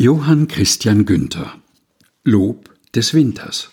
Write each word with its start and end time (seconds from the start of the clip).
Johann 0.00 0.46
Christian 0.46 1.06
Günther 1.06 1.54
Lob 2.22 2.70
des 2.94 3.14
Winters 3.14 3.70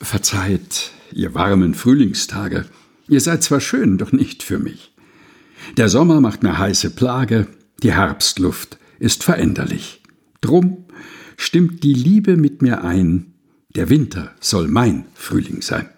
Verzeiht, 0.00 0.92
ihr 1.10 1.34
warmen 1.34 1.74
Frühlingstage, 1.74 2.66
ihr 3.08 3.20
seid 3.20 3.42
zwar 3.42 3.58
schön, 3.58 3.98
doch 3.98 4.12
nicht 4.12 4.44
für 4.44 4.60
mich. 4.60 4.94
Der 5.76 5.88
Sommer 5.88 6.20
macht 6.20 6.44
mir 6.44 6.60
heiße 6.60 6.90
Plage, 6.90 7.48
die 7.82 7.92
Herbstluft 7.92 8.78
ist 9.00 9.24
veränderlich. 9.24 10.00
Drum 10.40 10.84
stimmt 11.36 11.82
die 11.82 11.94
Liebe 11.94 12.36
mit 12.36 12.62
mir 12.62 12.84
ein, 12.84 13.34
der 13.74 13.90
Winter 13.90 14.32
soll 14.38 14.68
mein 14.68 15.06
Frühling 15.14 15.60
sein. 15.60 15.88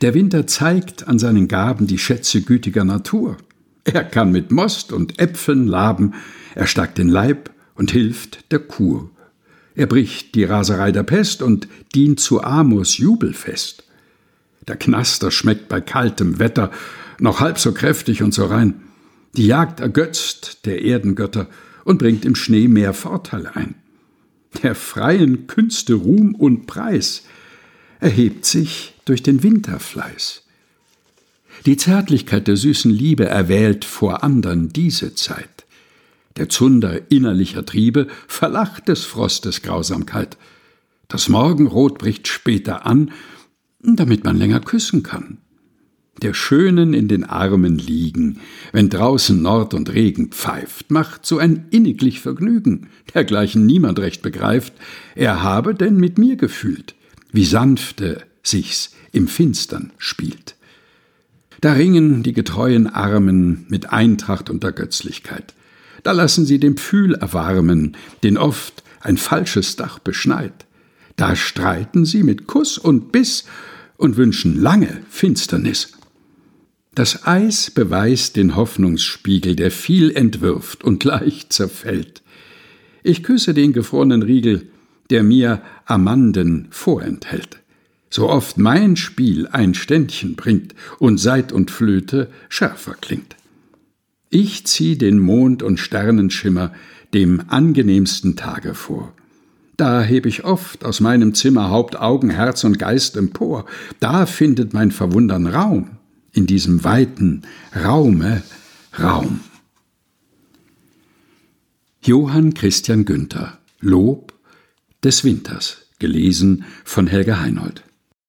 Der 0.00 0.14
Winter 0.14 0.46
zeigt 0.46 1.08
an 1.08 1.18
seinen 1.18 1.48
Gaben 1.48 1.88
die 1.88 1.98
Schätze 1.98 2.42
gütiger 2.42 2.84
Natur. 2.84 3.36
Er 3.84 4.04
kann 4.04 4.30
mit 4.30 4.50
Most 4.50 4.92
und 4.92 5.18
Äpfeln 5.18 5.66
laben, 5.66 6.14
er 6.54 6.66
stärkt 6.66 6.98
den 6.98 7.08
Leib 7.08 7.50
und 7.74 7.90
hilft 7.90 8.52
der 8.52 8.60
Kur. 8.60 9.10
Er 9.74 9.86
bricht 9.86 10.34
die 10.34 10.44
Raserei 10.44 10.92
der 10.92 11.02
Pest 11.02 11.42
und 11.42 11.66
dient 11.94 12.20
zu 12.20 12.42
Amos 12.42 12.98
Jubelfest. 12.98 13.84
Der 14.68 14.76
Knaster 14.76 15.30
schmeckt 15.30 15.68
bei 15.68 15.80
kaltem 15.80 16.38
Wetter 16.38 16.70
noch 17.18 17.40
halb 17.40 17.58
so 17.58 17.72
kräftig 17.72 18.22
und 18.22 18.34
so 18.34 18.44
rein. 18.44 18.82
Die 19.36 19.46
Jagd 19.46 19.80
ergötzt 19.80 20.66
der 20.66 20.82
Erdengötter 20.82 21.48
und 21.84 21.98
bringt 21.98 22.24
im 22.24 22.34
Schnee 22.34 22.68
mehr 22.68 22.92
Vorteil 22.92 23.46
ein. 23.46 23.74
Der 24.62 24.74
freien 24.74 25.46
Künste 25.46 25.94
Ruhm 25.94 26.34
und 26.34 26.66
Preis 26.66 27.24
erhebt 28.00 28.44
sich 28.44 28.94
durch 29.04 29.22
den 29.22 29.42
Winterfleiß. 29.42 30.41
Die 31.66 31.76
Zärtlichkeit 31.76 32.48
der 32.48 32.56
süßen 32.56 32.90
Liebe 32.90 33.26
erwählt 33.26 33.84
vor 33.84 34.24
andern 34.24 34.70
diese 34.70 35.14
Zeit. 35.14 35.64
Der 36.36 36.48
Zunder 36.48 37.10
innerlicher 37.10 37.64
Triebe 37.64 38.08
verlacht 38.26 38.88
des 38.88 39.04
Frostes 39.04 39.62
Grausamkeit. 39.62 40.38
Das 41.08 41.28
Morgenrot 41.28 41.98
bricht 41.98 42.26
später 42.26 42.86
an, 42.86 43.10
damit 43.80 44.24
man 44.24 44.38
länger 44.38 44.60
küssen 44.60 45.02
kann. 45.02 45.38
Der 46.20 46.34
Schönen 46.34 46.94
in 46.94 47.08
den 47.08 47.24
Armen 47.24 47.78
liegen, 47.78 48.38
wenn 48.72 48.88
draußen 48.90 49.40
Nord 49.40 49.74
und 49.74 49.92
Regen 49.92 50.28
pfeift, 50.30 50.90
macht 50.90 51.26
so 51.26 51.38
ein 51.38 51.66
inniglich 51.70 52.20
Vergnügen, 52.20 52.88
dergleichen 53.14 53.66
niemand 53.66 53.98
recht 53.98 54.22
begreift, 54.22 54.74
er 55.14 55.42
habe 55.42 55.74
denn 55.74 55.96
mit 55.96 56.18
mir 56.18 56.36
gefühlt, 56.36 56.94
wie 57.32 57.44
sanfte 57.44 58.22
sich's 58.42 58.94
im 59.10 59.26
Finstern 59.26 59.92
spielt. 59.98 60.56
Da 61.62 61.74
ringen 61.74 62.24
die 62.24 62.32
getreuen 62.32 62.88
Armen 62.88 63.66
mit 63.68 63.92
Eintracht 63.92 64.50
und 64.50 64.64
Ergötzlichkeit. 64.64 65.54
Da 66.02 66.10
lassen 66.10 66.44
sie 66.44 66.58
den 66.58 66.76
Pfühl 66.76 67.14
erwarmen, 67.14 67.96
den 68.24 68.36
oft 68.36 68.82
ein 69.00 69.16
falsches 69.16 69.76
Dach 69.76 70.00
beschneit. 70.00 70.66
Da 71.14 71.36
streiten 71.36 72.04
sie 72.04 72.24
mit 72.24 72.48
Kuss 72.48 72.78
und 72.78 73.12
Biss 73.12 73.44
und 73.96 74.16
wünschen 74.16 74.60
lange 74.60 75.02
Finsternis. 75.08 75.92
Das 76.96 77.28
Eis 77.28 77.70
beweist 77.70 78.34
den 78.34 78.56
Hoffnungsspiegel, 78.56 79.54
der 79.54 79.70
viel 79.70 80.10
entwirft 80.10 80.82
und 80.82 81.04
leicht 81.04 81.52
zerfällt. 81.52 82.22
Ich 83.04 83.22
küsse 83.22 83.54
den 83.54 83.72
gefrorenen 83.72 84.24
Riegel, 84.24 84.66
der 85.10 85.22
mir 85.22 85.62
Amanden 85.86 86.66
vorenthält 86.70 87.61
so 88.12 88.28
oft 88.28 88.58
mein 88.58 88.96
Spiel 88.96 89.48
ein 89.48 89.72
Ständchen 89.72 90.36
bringt 90.36 90.74
und 90.98 91.16
Seit 91.16 91.50
und 91.50 91.70
Flöte 91.70 92.30
schärfer 92.50 92.94
klingt. 93.00 93.36
Ich 94.28 94.66
zieh 94.66 94.98
den 94.98 95.18
Mond 95.18 95.62
und 95.62 95.80
Sternenschimmer 95.80 96.72
dem 97.14 97.44
angenehmsten 97.48 98.36
Tage 98.36 98.74
vor. 98.74 99.14
Da 99.78 100.02
heb 100.02 100.26
ich 100.26 100.44
oft 100.44 100.84
aus 100.84 101.00
meinem 101.00 101.32
Zimmer 101.32 101.70
Haupt, 101.70 101.96
Augen, 101.96 102.28
Herz 102.28 102.64
und 102.64 102.78
Geist 102.78 103.16
empor. 103.16 103.64
Da 103.98 104.26
findet 104.26 104.74
mein 104.74 104.90
Verwundern 104.90 105.46
Raum, 105.46 105.92
in 106.32 106.46
diesem 106.46 106.84
weiten 106.84 107.42
Raume 107.74 108.42
Raum. 109.02 109.40
Johann 112.02 112.52
Christian 112.52 113.06
Günther 113.06 113.58
Lob 113.80 114.34
des 115.02 115.24
Winters 115.24 115.86
gelesen 115.98 116.64
von 116.84 117.06
Helga 117.06 117.40
Heinold 117.40 117.82